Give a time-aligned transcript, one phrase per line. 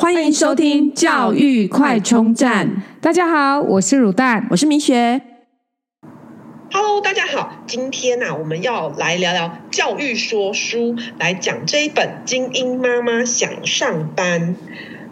[0.00, 2.84] 欢迎收听教育快充站。
[3.00, 5.20] 大家好，我是乳蛋，我是明雪。
[6.70, 14.54] Hello，大家好，今天呢、啊，我们要来聊聊教育说书，来讲这一本《精英妈妈想上班》。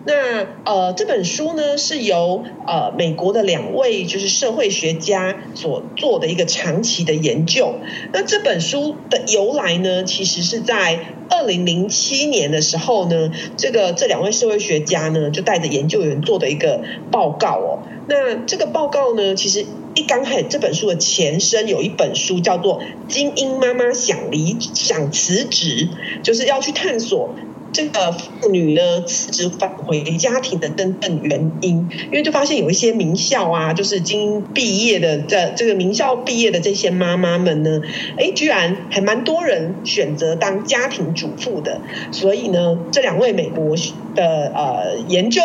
[0.06, 7.74] 那呃，这本书呢是由呃美国的两位就是社会学家所做的一个长期的研究。
[8.12, 17.82] 那这本书的由来呢，其实是在二零零七年的时候呢，这个这两位社会学家呢就带着研究员做的一个报告哦。
[18.08, 25.88] 那这个报告呢，其实一刚开始这本书的前身有一本书叫做《精英妈妈想离想辞职》，
[26.22, 27.34] 就是要去探索。
[27.76, 37.82] 这个妇女呢辞职返回家庭的真正原因，因为就发现有一些名校啊，就是精英毕业的这这个名校毕业的这些妈妈们呢，
[38.16, 41.82] 哎，居然还蛮多人选择当家庭主妇的。
[42.12, 43.76] 所以呢，这两位美国
[44.14, 45.42] 的呃研究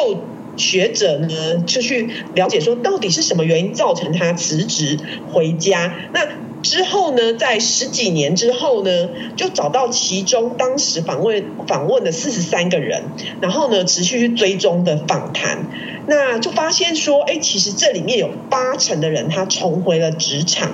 [0.56, 4.98] 学者呢，就去了解说，到底是什么原因造成她辞职
[5.34, 5.94] 回家？
[6.14, 6.26] 那。
[6.62, 13.04] 之后呢，在十几年之后呢，就找到其中当时访问访问的四十三个人，
[13.42, 15.66] 然后呢，持续去追踪的访谈，
[16.08, 20.72] 那就发现说，哎，其实这里面有八成的人他重回了职场，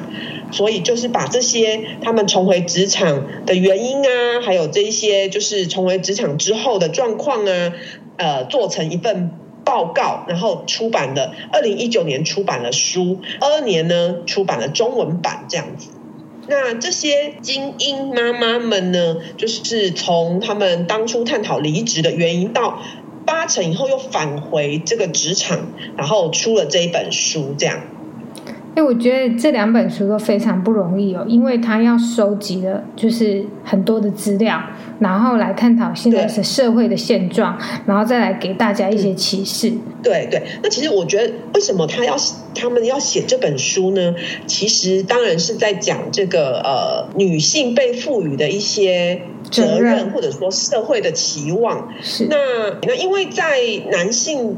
[0.52, 7.74] 所以就是把这些他们重回职场的原因啊，还有这些就是重回职场之后的状况啊，
[8.18, 9.32] 呃，做成一份。
[9.68, 15.90] 报告，然后出版了，二零一九年出版了书，二二年呢出版了中文版这样子。
[16.48, 22.82] 那这些精英妈妈们呢，就是从他们当初探讨离职的原因，到
[23.26, 27.82] 八成以后又返回这个职场，然后出了这一本书这样。
[28.78, 34.62] 哎，我觉得这两本书都非常不容易哦，因为他要收集了就是很多的资料，
[35.00, 39.74] 然后来探讨现在是社会的现状，然后再来给大家一些启示。
[40.04, 42.16] 对对，那其实我觉得，为什么他要
[42.54, 44.14] 他们要写这本书呢？
[44.46, 51.92] 其实当然是在讲这个呃女性被赋予的一些责任，或者说社会的期望。
[52.04, 52.38] 是那
[52.84, 53.58] 那因为在
[53.90, 54.56] 男性。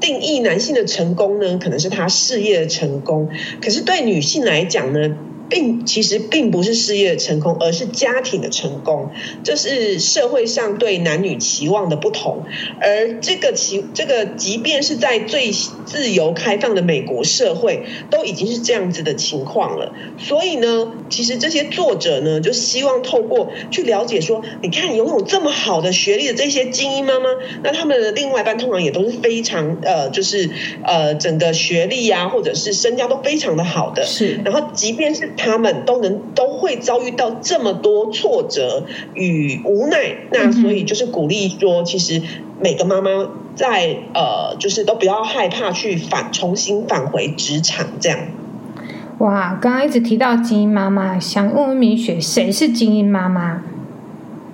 [0.00, 3.28] 定义男性的成功呢，可能是他事业的成功，
[3.62, 5.16] 可是对女性来讲呢，
[5.48, 9.10] 并其实并不是事业的成功，而是家庭的成功。
[9.44, 12.42] 这是社会上对男女期望的不同，
[12.80, 15.52] 而这个期这个，即便是在最
[15.84, 19.92] 自由开放的美国社会，都已经是这样子的情况了。
[20.18, 27.30] 所以呢，其实这些作者呢，就希望透过去了解说，你看拥有这么好的学历的这些精英妈妈，
[27.62, 30.50] 那他们的另外一半通常也都是非常呃，就是
[30.84, 34.04] 呃，整个学历啊，或者是身家都非常的好的。
[34.04, 42.22] 是，然后即便是他们都能都会遭遇到这么多挫折与无奈，那所以就是鼓励说，其实
[42.60, 43.10] 每个妈妈
[43.54, 48.18] 在呃，就是都不要害怕去返重新返回职场这样。
[49.18, 53.62] 哇，刚刚一直提到精英妈妈，想问问明雪，谁是精英妈妈？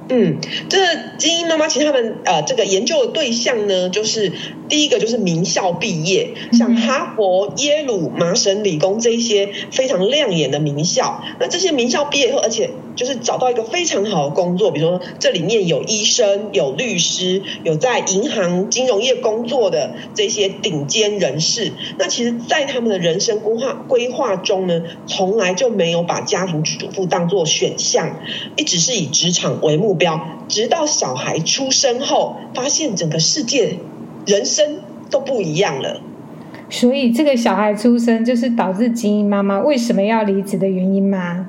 [0.08, 0.78] 嗯，这
[1.18, 4.32] 精英妈妈其实他们呃，这个研究的对象呢，就是
[4.68, 11.22] 第一个就是名校毕业，像哈佛、耶鲁、麻省理工这一些非常亮眼的名校。
[11.40, 21.72] 那这些名校毕业以后，而且就是找到一个非常好的工作，比如说这里面有医生、有律师、有在银行、金融业工作的这些顶尖人士。
[21.98, 28.16] 那其实，在他们的人生规划规划中呢，从来就没有把家庭主妇当做选项，
[28.56, 30.20] 一直是以职场为目标。
[30.48, 33.78] 直到小孩出生后，发现整个世界、
[34.26, 36.00] 人生都不一样了。
[36.68, 41.48] 所以，这个小孩出生就是导致精英妈妈为什么要离职的原因吗？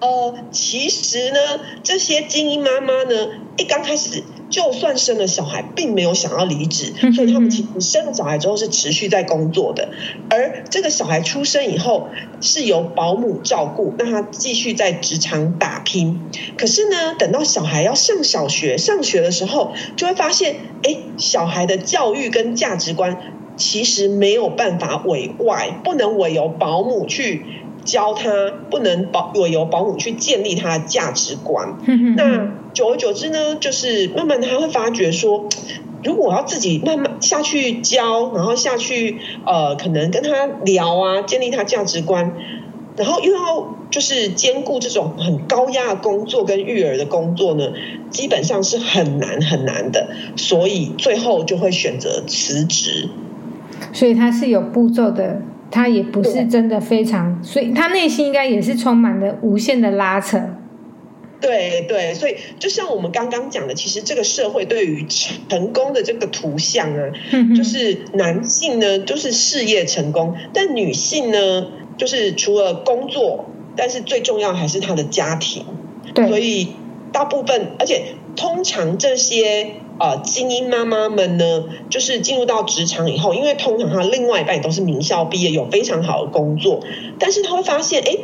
[0.00, 1.38] 呃，其实呢，
[1.82, 4.22] 这些精英妈妈呢，一刚开始。
[4.48, 9.88] 就算生了小孩，并没有想要离职，所以他们其实生了小孩之后是持续在工作的。
[10.30, 12.06] 而这个小孩出生以后
[12.40, 16.20] 是由保姆照顾，让他继续在职场打拼。
[16.56, 27.44] 可是呢，等到小孩要上小学、上学的时候，就会发现，哎，小孩的教育跟价值观其实没有办法委外，不能委由保姆去
[27.86, 31.78] 教他，不能保委由保姆去建立他的价值观。
[32.14, 35.48] 那久而久之呢，就是慢慢他会发觉说，
[36.04, 42.34] 如果我要自己慢慢下去教，然后下去呃，可能跟他聊啊，建立他价值观，
[42.96, 47.72] 然后又要就是兼顾这种很高压的工作跟育儿的工作呢，
[48.10, 53.08] 基本上是很难很难的，所以最后就会选择辞职。
[53.92, 60.40] 所以他是有步骤的，他也不是真的非常，所以他内心应该也是充满了无限的拉扯。
[61.38, 67.12] 对对，所以就像我们刚刚讲的，其实这个社会对于成功的这个图像啊，
[67.54, 71.66] 就是男性呢就是事业成功，但女性呢
[71.98, 73.44] 就是除了工作，
[73.76, 75.66] 但是最重要还是她的家庭。
[76.14, 76.68] 对，所以
[77.16, 78.02] 大部分，而且
[78.36, 86.80] 通常这些呃精英妈妈们呢，就是进入到职场以后，因为通常她另外一半也都是名校毕业，有非常好的工作，
[87.18, 88.18] 但是她会发现，哎。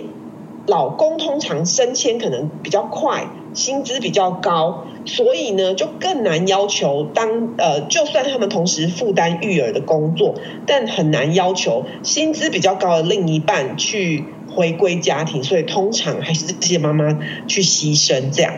[0.64, 14.24] 老公通常升迁可能比较快，薪资比较高，所以呢就更难要求当呃，就算他们同时负担育儿的工作，但很难要求薪资比较高的另一半去
[14.54, 17.18] 回归家庭，所以通常还是这些妈妈
[17.48, 18.54] 去牺牲这样。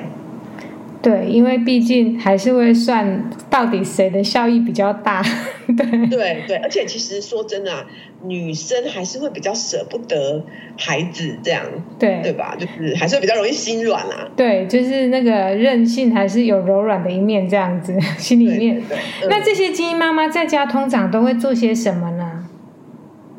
[1.05, 5.23] 对，因为毕竟还是会算到底谁的效益比较大。
[5.67, 7.85] 对对对，而且其实说真的啊，
[8.23, 10.43] 女生还是会比较舍不得
[10.79, 11.63] 孩子这样，
[11.99, 12.57] 对对吧？
[12.59, 14.27] 就是还是会比较容易心软啊。
[14.35, 18.77] 对，就是那个韧性还是有柔软的一面这样子， 心里面。
[18.77, 22.47] 对对对，那这些精英妈妈在家通常都会做些什么呢？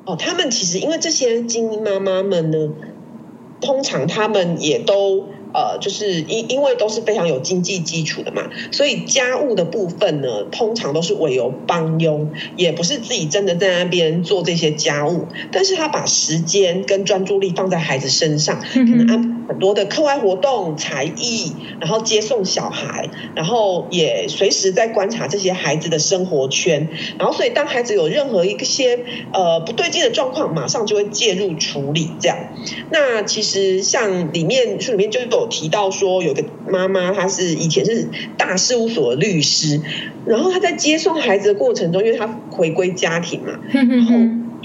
[0.06, 2.70] 哦，他们其实因为这些精英妈妈们呢，
[3.60, 5.30] 通常他们也都。
[5.56, 15.28] 呃，就是因因为都是非常有经济基础的嘛，所以家务的部分呢，通常都是委由帮佣，也不是自己真的在那边做这些家务。
[15.54, 26.89] 但是他把时间跟专注力放在孩子身上，可能安很多的课外活动、才艺，然后接送小孩，然后也随时在观察这些孩子的生活圈。
[27.18, 29.00] 然后，所以当孩子有任何一些
[29.31, 32.09] 呃不对劲的状况，马上就会介入处理。
[32.19, 32.38] 这样，
[32.92, 35.45] 那其实像里面书里面就有。
[35.47, 39.80] 提到说有个妈妈，她是以前是大事务所的律师，
[40.25, 44.15] 然后她在接送孩子的过程中，因为她回归家庭嘛，然后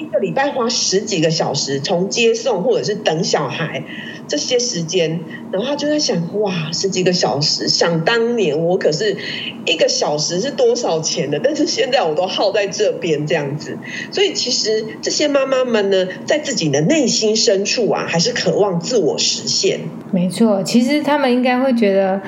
[0.00, 3.84] 一个礼拜花十几个小时从接送或者是等小孩。
[4.28, 5.18] 这些时间，
[5.50, 9.16] 然后他就在想，哇，十几个小时，想当年我可是
[9.66, 13.76] 一个小时是多少钱的，但是现在我都耗在这边这样子，
[14.12, 19.80] 所以其实这些妈妈们呢，在自己的内心深处啊，还是渴望自我实现。
[20.12, 22.22] 没错，其实他们应该会觉得，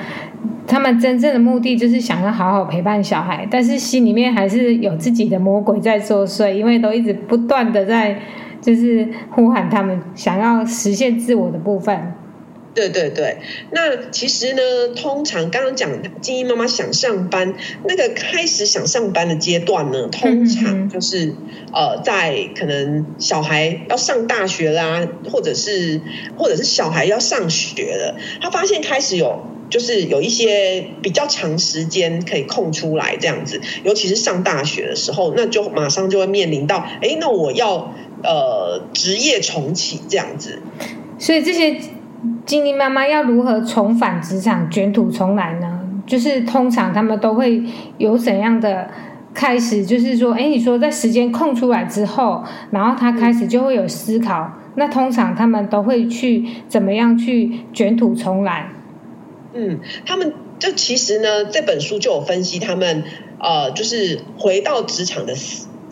[0.67, 8.19] 他们真正的目的就是想要好好陪伴小孩，但是心里面还是有自己的魔鬼在作祟，因为都一直不断的在。
[8.63, 12.13] 就是呼喊他们想要实现自我的部分。
[12.73, 13.39] 对对对，
[13.71, 15.89] 那其实呢，通常刚刚讲
[16.21, 21.35] 精英妈妈想上班，那个开始想上班的阶段呢，通常就是、嗯、
[21.73, 25.99] 呃，在可能小孩要上大学啦，或者是
[26.37, 29.43] 或者是小孩要上学了，他发现开始有
[29.73, 37.91] 就是有一些比较长时间可以空出来这样子，尤其是上大学的时候，那就马上就会面临到，哎，那我要。
[38.25, 40.61] 呃，职业重启这样子，
[41.17, 41.77] 所以这些
[42.45, 45.81] 精灵妈妈要如何重返职场、卷土重来呢？
[46.07, 47.61] 就是通常他们都会
[47.97, 48.89] 有怎样的
[49.33, 49.85] 开始？
[49.85, 52.41] 就是说，哎，你说在时间空出来之后，
[52.71, 54.49] 然后他开始就会有思考。
[54.75, 58.69] 那通常他们都会去怎么样去卷土重来？
[59.53, 63.03] 嗯，他们就其实呢，这本书就有分析他们
[63.39, 65.35] 呃，就是回到职场的。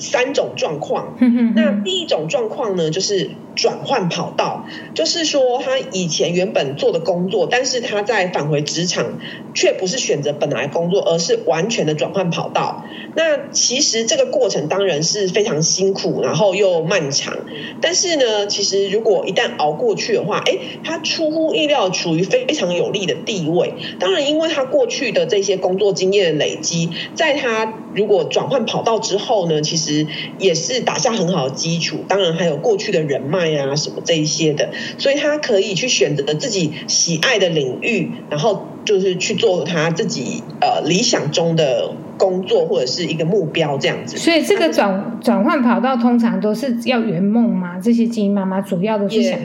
[0.01, 1.15] 三种状况，
[1.55, 4.65] 那第一种状况呢，就是转换跑道，
[4.95, 9.19] 就是说他以前原本做的工作，但是他在返回职场，
[9.53, 12.83] 却不是选择本来工作，而是完全的转换跑道。
[13.15, 17.37] 那其实这个过程当然是非常辛苦，然后又漫长。
[17.79, 23.73] 但是呢，其实如果一旦熬过去的话，诶，他出乎意料处于非常有利的地位。
[23.99, 30.07] 当然，因为他过去的这些工作经验的累积，在他如果转换跑道之后呢，其实。
[30.39, 44.17] 也是打下很好的基础，当然还有过去的人脉啊什么这一些的，所以他可以去选择自己喜爱的领域，然后就是去做他自己呃理想中的工作或者是一个目标这样子。
[44.17, 47.79] 所以这个转转换跑道通常都是要圆梦吗？
[47.79, 49.39] 这些精英妈妈主要都是想。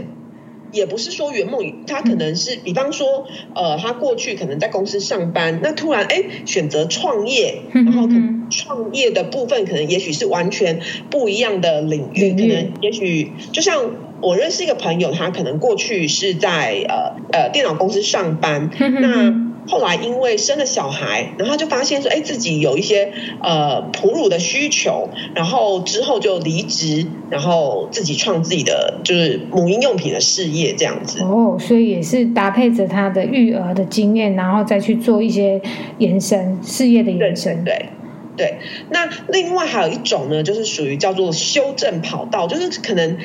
[0.73, 10.81] 也不是说圆梦，他可能是，比方说，呃，他过去可能在公司上班，那突然哎选择创业，然后可能创业的部分可能也许是完全
[11.11, 19.46] 不一样的领域，可能也许就像我认识一个朋友，他可能过去是在呃呃电脑公司上班，那。
[19.69, 31.23] 后来因为生了小孩，然后他就发现说，哎，自己有一些呃哺乳的需求，然后之后就离职，然后自己创自己的就是母婴用品的事业这样子。
[31.23, 35.61] 哦，所以也是搭配着他的育儿的经验，然后再去做一些
[35.99, 37.65] 延伸事业的延伸。
[37.65, 37.87] 对，对，
[38.37, 38.59] 对，
[38.91, 43.17] 那另外还有一种呢，就是属于叫做修正跑道，就是可能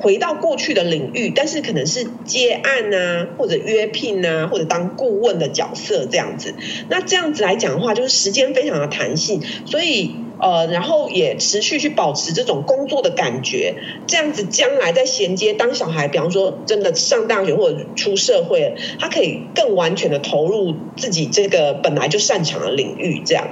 [0.00, 6.54] 回到过去的领域，但是可能是接案啊，或者约聘啊，或者当顾问的角色这样子。
[6.88, 13.74] 那这样子来讲的话，就是时间非常的弹性，所以呃，然后也持续去保持这种工作的感觉，
[14.06, 23.48] 这样子将来在衔接当小孩，比方说真的上大学或者出社会，他可以更完全的投入自己这个本来就擅长的领域，这样。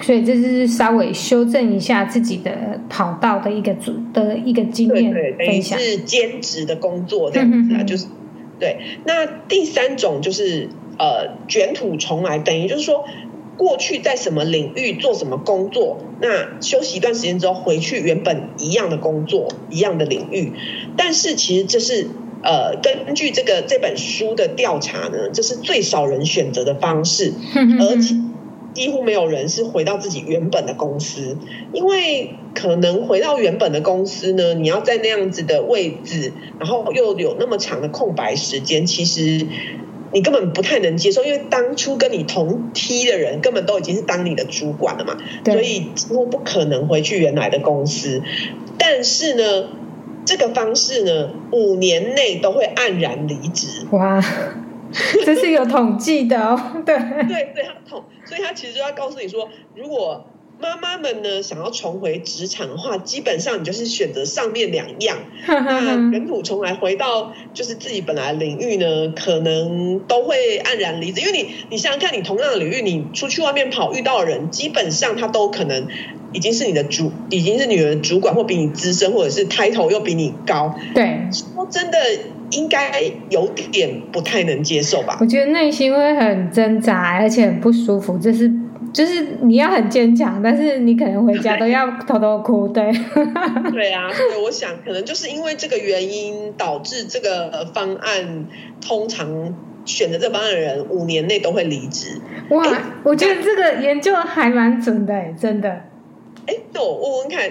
[0.00, 8.06] 所以这是稍微修正一下自己的跑道的一个主的一个经验分享，是兼职的工作这样子啊，就是
[8.58, 8.76] 对。
[9.06, 13.04] 那第三种就是呃卷土重来，等于就是说
[13.56, 20.52] 过去在什么领域做什么工作，那休息一段时间之后回去原本一样的工作一样的领域，
[20.96, 22.08] 但是其实这是
[22.42, 27.32] 呃根据这个这本书的调查呢，这是最少人选择的方式，
[27.78, 28.16] 而且。
[28.74, 31.38] 几乎没有人是回到自己原本的公司，
[31.72, 39.46] 因为可能回到原本的公司呢，你要在那样子的位置，然后又有那么长的空白时间，其实
[40.12, 48.22] 你根本不太能接受，因为当初跟你同梯的人根本都已经是当你的主管了嘛，所以几乎不可能回去原来的公司。
[48.76, 49.68] 但是呢，
[50.24, 53.86] 这个方式呢，五年内都会黯然离职。
[53.92, 54.20] 哇！
[55.24, 56.96] 这是有统计的哦， 对。
[56.96, 60.26] 对对，他统，所以他其实就要告诉你说，如果
[60.60, 75.88] 妈妈们呢想要重回职场的话，基本上你就是选择上面两样， 那卷土重来回到就是自己本来领域呢，可能都会黯然离职，因为你你想想看，你同样的领域，你出去外面跑遇到的人，基本上他都可能
[76.32, 81.98] 已经是你的主，已经是你的主管，或比你资深，或者是 title 又比你高，对，说真的。
[82.50, 85.16] 应该有点不太能接受吧？
[85.20, 88.16] 我觉得内心会很挣扎，而且很不舒服。
[88.18, 88.50] 就是
[88.92, 92.68] 就是你要很坚强，但是你可能回家都要偷偷哭。
[92.68, 92.92] 对，
[93.72, 98.46] 对啊，所以我想可能就是因为这个原因，导致这个方案
[98.80, 102.20] 通常选择这方案的人五年内都会离职。
[102.50, 105.70] 哇，欸、我觉得这个研究还蛮准的，真的。
[106.46, 107.50] 哎，那我问问看。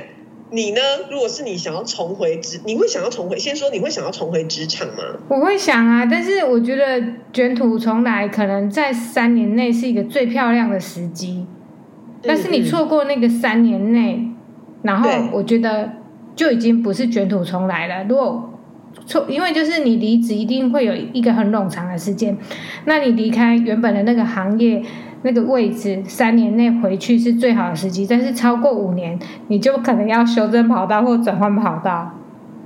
[0.52, 0.80] 你呢？
[1.10, 3.40] 如果是你想要重回职，你会想要重回？
[3.40, 5.04] 先说你会想要重回职场吗？
[5.28, 11.48] 我会想啊，但是我觉得卷土重来可能在三年内是一个最漂亮的时机，
[12.22, 14.36] 但是你错过那个三年内，嗯、
[14.84, 15.90] 然后我觉得
[16.36, 18.04] 就已经不是卷土重来了。
[18.08, 18.54] 如果
[19.08, 22.38] 错，因为就是你离职一定会有一个很冗长的时间，
[22.86, 24.84] 那你离开原本的那个行业。
[25.24, 32.20] 那个位置三年内回去是最好的时机，但是超过五年，你就可能要修正跑道或转换跑道。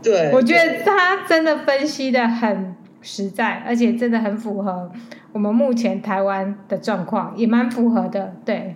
[0.03, 4.91] 对，我觉得他真的分析的很实在，而且真的很符合
[5.33, 8.33] 我们目前台湾的状况，也蛮符合的。
[8.45, 8.75] 对，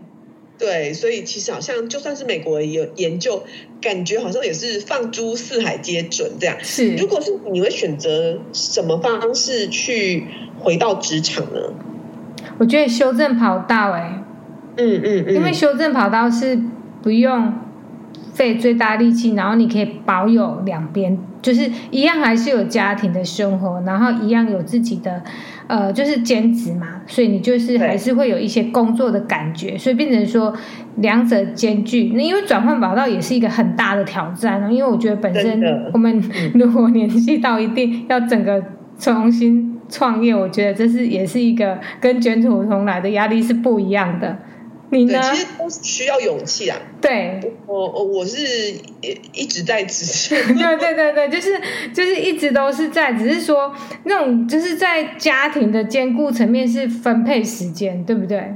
[0.57, 3.43] 对，所以其实好像就算是美国有研究，
[3.81, 6.57] 感觉好像也是放诸四海皆准这样。
[6.61, 10.25] 是，如果是你会选择什么方式去
[10.59, 11.59] 回到职场呢？
[12.61, 14.21] 我觉得修正跑道，哎，
[14.77, 16.59] 嗯嗯嗯，因为修正跑道是
[17.01, 17.51] 不用
[18.35, 25.23] 费最大力气，然后你可以保有两边，就是一样还是有家庭的生活，然后一样有自己的，
[25.65, 30.53] 呃，就是兼职嘛，所以你就是还是会有一些工作的感觉，所以变成说
[30.97, 32.11] 两者兼具。
[32.15, 35.59] 那因为转换跑道也是一个很大的挑战，因为我觉得本身
[35.93, 38.63] 我们如果年纪到一定要整个
[38.99, 39.80] 重新。
[39.91, 44.39] 创业，我觉得这是也是一个跟卷土重来的压力是不一样的。
[44.93, 45.21] 你呢？
[45.21, 46.77] 其实都是需要勇气啊。
[46.99, 48.73] 对，我我我是
[49.33, 50.35] 一直在支持。
[50.53, 51.49] 对对对对，就是
[51.93, 58.53] 就是一直都是在，只是说那种就是在家庭的兼顾层面是分配时间，对不对？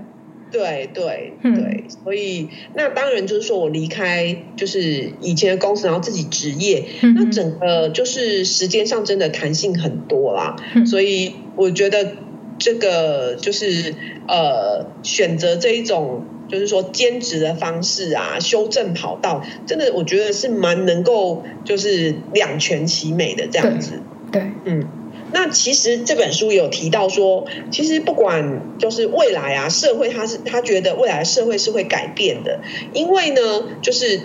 [0.51, 10.55] 对对对，所以那当然就是说我离开就是以前的公司，然后自己职业，那整个就是时间上真的弹性很多啦。
[10.85, 12.15] 所以我觉得
[12.57, 13.95] 这个就是
[14.27, 23.99] 呃选择这一种就是说兼职的方式啊，修正跑道，真的我觉得是蛮能够就是两全其美的这样子。
[24.31, 24.87] 对，对嗯。
[25.35, 32.61] 那其实这本书有提到说，其实不管就是未来啊，社会他是他觉得未来社会是会改变的，
[32.93, 33.41] 因为呢，
[33.81, 34.21] 就是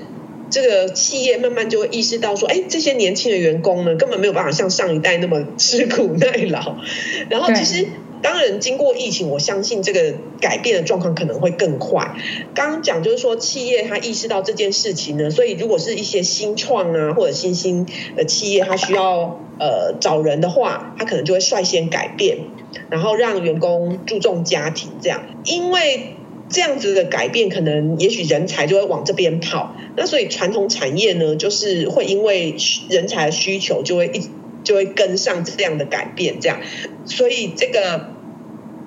[0.51, 6.77] 这个企业慢慢就会意识到说，哎，这些年轻的员工呢，根本没有办法像上一代那么吃苦耐劳，
[7.29, 7.89] 然后其实。
[8.23, 12.15] 当然，经过疫情，我相信这个改变的状况可能会更快。
[12.55, 17.87] 刚刚讲就是说，企业它意识到这件事情呢，所以如果是一些新创啊或者新兴
[18.17, 22.39] 的企业，它需要呃找人的话，它可能就会率先改变，
[22.91, 25.23] 然后让员工注重家庭这样。
[25.45, 26.15] 因为
[26.51, 29.77] 这样子的改变，可能也许人才就会往这边跑。
[29.97, 32.57] 那所以传统产业呢，就是会因为
[32.89, 34.21] 人才的需求，就会一
[34.65, 36.41] 就会跟上这样的改变。
[36.41, 36.61] 这样，
[37.07, 38.11] 所以这个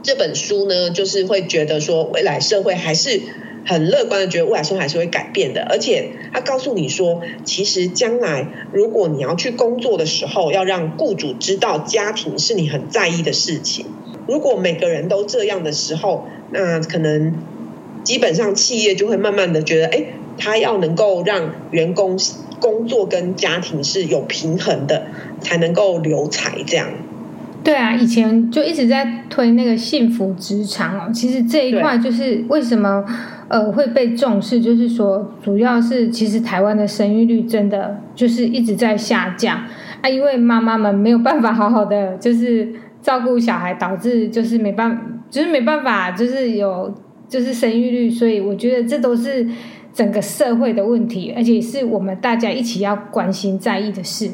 [0.03, 3.22] 这本书呢，就是会觉得说，未来社会还是
[3.65, 5.63] 很乐观的，觉得未来社会还是会改变的。
[5.63, 13.86] 而且他告诉你说，其实将来如果你要去工作的时候，要让雇主知道家庭是你很在意的事情。
[14.27, 17.36] 如果每个人都这样的时候，那可能
[18.03, 20.06] 基本上企业就会慢慢的觉得，哎，
[20.38, 22.18] 他要能够让员工
[22.63, 25.03] 工作跟家庭是有平衡的，
[25.41, 26.88] 才能够留才这样。
[27.62, 31.12] 对啊，以前就一直在推那个幸福职场哦。
[31.13, 33.03] 其实这一块就是为什么
[33.50, 39.58] 呃会被重视，就是说主要是其实台湾的生育率真的就是一直在下降
[40.01, 42.74] 啊，因为妈妈们没有办法好好的就是。
[43.03, 46.89] 照顾小孩导致就是没办，就是没办法，就是有
[47.27, 49.46] 就是生育率，所以我觉得这都是
[49.94, 54.32] 整个社会的问题，而且是我们大家一起要关心在意的事，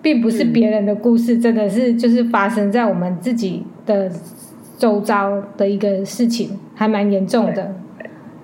[0.00, 4.10] 并不是别人的故事，真的是就是发生在我们自己的
[4.78, 7.74] 周遭的一个事情，还蛮严重的。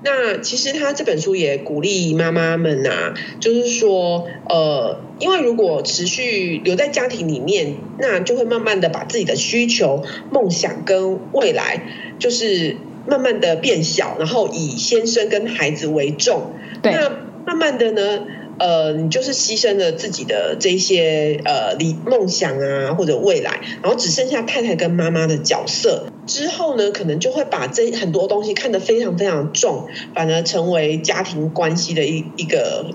[0.05, 11.83] 那其实他这本书也鼓励妈妈们啊，就是说，呃，因为如果持续留在家庭里面，那就会慢慢的把自己的需求、梦想跟未来，
[12.21, 12.77] 就是
[13.09, 16.53] 慢慢的变小，然后以先生跟孩子为重。
[16.83, 16.93] 对。
[16.93, 17.11] 那
[17.47, 18.27] 慢慢的呢，
[18.59, 26.07] 呃，你就是牺牲了自己的这些呃理梦想啊，或者未来，然后只剩下太太跟妈妈的角色。
[26.27, 32.91] 之后呢，可能就会把这很多东西看得非常非常重，反而成为家庭关系的一一个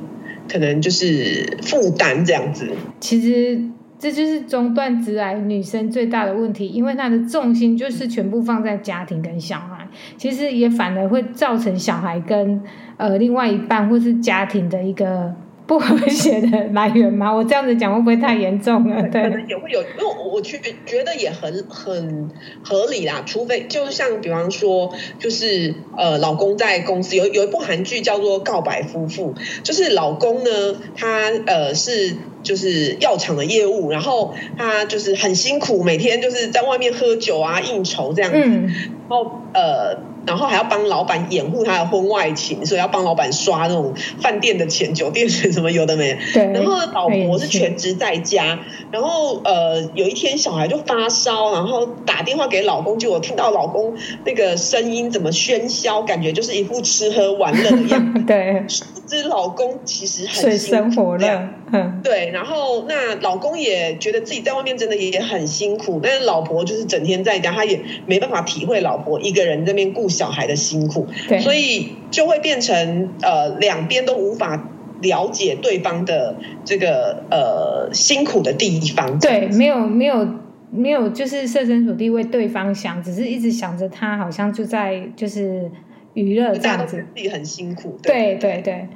[0.49, 2.67] 可能就是负担这样子。
[2.99, 3.61] 其实
[4.01, 12.59] 这就是中断直癌女生最大的问题，因为她的重心就是全部放在家庭跟小孩，其实也反而会造成小孩跟
[12.97, 15.33] 呃另外一半或是家庭的一个。
[15.71, 17.33] 不和谐的来源吗？
[17.33, 19.01] 我这样子讲会不会太严重了？
[19.03, 22.29] 对，可能也会有，因为我去觉得也很很
[22.61, 23.23] 合理啦。
[23.25, 30.49] 除非就是像比方说，就是呃，老公在公司有有一部韩剧叫做《告白夫妇》，就是老公呢，
[30.93, 38.67] 他呃是就是药厂的业务，然后他就是很辛苦，每天就是在外面喝酒啊、应酬这样子，嗯、
[39.07, 40.10] 然后呃。
[40.25, 46.17] 然后还要帮老板掩护他的婚外情，所以要帮老板刷那种饭店的钱、酒店钱什么有的没。
[46.33, 46.45] 对。
[46.53, 48.59] 然后老婆是全职在家，
[48.91, 58.19] 然后呃有一天小孩就发烧，然后打电话给老公，结果听到老公那个声音怎么喧嚣，感觉就是一副吃喝玩乐的样子。
[58.27, 58.63] 对。
[58.67, 61.53] 其实老公其实很辛苦这样。
[61.71, 61.99] 嗯。
[62.03, 70.07] 对，然后那老公也觉得自己在外面真的也很辛苦，但是老婆就是整天在家，他也没办法体会老婆一个人这边顾。
[70.11, 74.69] 小孩的辛苦，对，所以就会变成呃两边都无法
[75.01, 79.17] 了解对方的这个呃辛苦的地方。
[79.19, 80.27] 对，没有没有
[80.69, 85.71] 没有，就是设身处地为对方想，只是一直想着他好像就在就是
[86.13, 87.97] 娱乐这样子，自己很辛苦。
[88.03, 88.87] 对对对对，对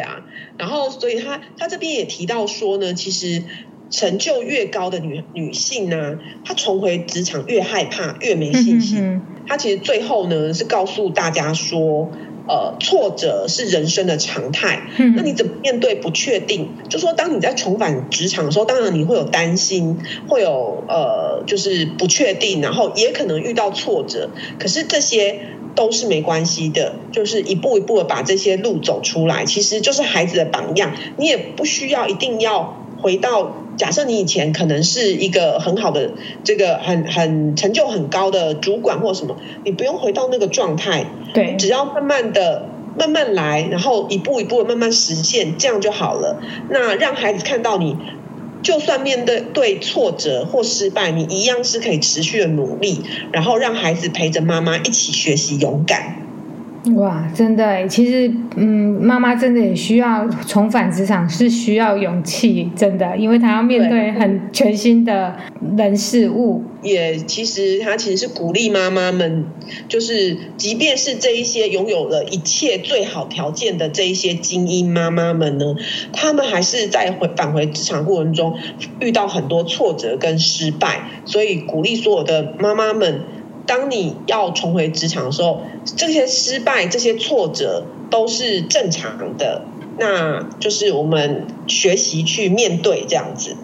[0.00, 0.24] 啊，
[0.58, 3.42] 然后所以他他这边也提到说呢，其实
[3.90, 8.98] 成就越高的女女性呢，她重回职场越害怕，越没信心。
[9.04, 12.10] 嗯他其实最后呢是告诉大家说，
[12.48, 14.88] 呃，挫折是人生的常态。
[14.96, 16.70] 那你怎么面对不确定？
[16.88, 24.30] 就说当你在重返职场的时候，当然你会有担心，会有呃，就是不确定，然后也可能遇到挫折。
[24.58, 25.40] 可是这些
[25.74, 30.92] 都是没关系的，就是一步一步的把这些路走出来，其实就是孩子的榜样。
[31.16, 33.56] 你也不需要一定要回到。
[33.76, 36.12] 假设你以前可能是一个很好的、
[36.44, 46.40] 这个很很成就很高的主管或什么，你不用回到那个状态，对，只要慢慢的、慢慢来，然后一步一步的慢慢实现，这样就好了。
[46.70, 47.96] 那让孩子看到你，
[48.64, 56.23] 就算面对对挫折或失败，你一样是可以持续的努力，然后让孩子陪着妈妈一起学习勇敢。
[56.92, 65.34] 哇，真的，其实，嗯，妈妈真的也需要重返职场，是需要勇气，真的，因为她要面对很全新的
[65.78, 66.62] 人事物。
[66.82, 69.46] 也其实，她其实是鼓励妈妈们，
[69.88, 75.76] 就是即便是这一些拥有了一切最好条件的这一些精英妈妈们呢，
[76.12, 78.58] 她们还是在回返回职场过程中
[79.00, 83.22] 遇到很多挫折跟失败，所以鼓励所有的妈妈们。
[83.66, 89.64] 当你要重回职场的时候，这些失败、这些挫折都是正常的，
[89.98, 93.56] 那就是我们学习去面对这样子。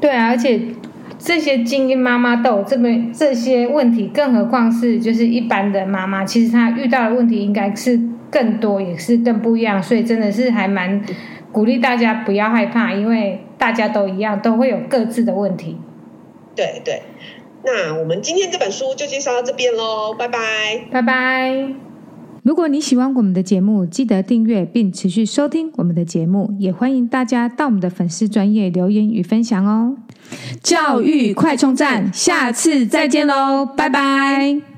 [0.00, 0.60] 对啊，而且
[1.18, 9.82] 这些精英妈妈都有这么这些问题，更何况是就是一般的妈妈，其实她遇到的问题应该是更多，也是更不一样。
[9.82, 11.04] 所以真的是还蛮
[11.52, 15.76] 鼓励大家不要害怕，因为大家都一样，都会有各自的问题。
[16.56, 17.02] 对对，
[17.64, 20.38] 那我们今天这本书就介绍到这边喽，拜拜，
[20.90, 21.74] 拜拜。
[22.42, 29.96] 如果你喜欢我们的节目，记得订阅并持续收听我们的节目，也欢迎大家到我们的粉丝专业留言与分享哦。
[30.62, 34.69] 教育快充站，下次再见喽，拜拜。